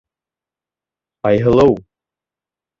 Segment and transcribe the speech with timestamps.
[1.31, 1.73] Айһылыу